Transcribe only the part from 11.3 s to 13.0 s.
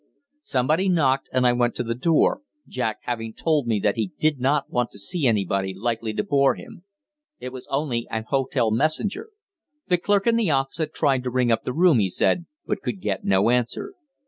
up the room, he said, but could